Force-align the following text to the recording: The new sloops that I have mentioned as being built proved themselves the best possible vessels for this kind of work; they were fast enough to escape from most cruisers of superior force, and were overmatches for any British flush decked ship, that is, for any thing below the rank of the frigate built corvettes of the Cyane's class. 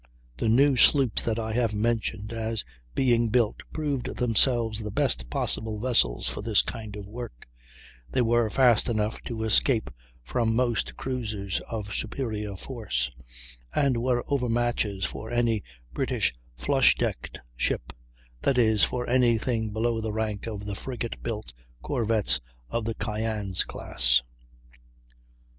The 0.37 0.49
new 0.49 0.75
sloops 0.77 1.21
that 1.25 1.37
I 1.37 1.53
have 1.53 1.75
mentioned 1.75 2.33
as 2.33 2.63
being 2.95 3.29
built 3.29 3.61
proved 3.71 4.07
themselves 4.15 4.79
the 4.81 4.89
best 4.89 5.29
possible 5.29 5.79
vessels 5.79 6.27
for 6.27 6.41
this 6.41 6.63
kind 6.63 6.95
of 6.95 7.05
work; 7.05 7.47
they 8.09 8.23
were 8.23 8.49
fast 8.49 8.89
enough 8.89 9.21
to 9.25 9.43
escape 9.43 9.91
from 10.23 10.55
most 10.55 10.97
cruisers 10.97 11.61
of 11.69 11.93
superior 11.93 12.55
force, 12.57 13.11
and 13.75 13.95
were 14.01 14.23
overmatches 14.27 15.05
for 15.05 15.29
any 15.29 15.61
British 15.93 16.33
flush 16.57 16.95
decked 16.95 17.37
ship, 17.55 17.93
that 18.41 18.57
is, 18.57 18.83
for 18.83 19.07
any 19.07 19.37
thing 19.37 19.69
below 19.69 20.01
the 20.01 20.11
rank 20.11 20.47
of 20.47 20.65
the 20.65 20.73
frigate 20.73 21.21
built 21.21 21.53
corvettes 21.83 22.39
of 22.69 22.85
the 22.85 22.95
Cyane's 22.95 23.63
class. 23.63 24.23